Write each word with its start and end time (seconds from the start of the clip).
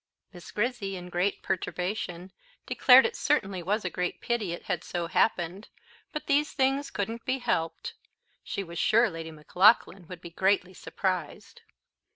Miss 0.33 0.49
Grizzy, 0.49 0.95
in 0.95 1.09
great 1.09 1.43
perturbation, 1.43 2.31
declared 2.65 3.05
it 3.05 3.15
certainly 3.15 3.61
was 3.61 3.85
a 3.85 3.89
great 3.91 4.19
pity 4.19 4.51
it 4.51 4.63
had 4.63 4.83
so 4.83 5.05
happened, 5.05 5.69
but 6.11 6.25
these 6.25 6.53
things 6.53 6.89
couldn't 6.89 7.23
be 7.23 7.37
helped; 7.37 7.93
she 8.43 8.63
was 8.63 8.79
sure 8.79 9.11
Lady 9.11 9.29
Maclaughlan 9.29 10.07
would 10.07 10.19
be 10.19 10.31
greatly 10.31 10.73
surprised. 10.73 11.61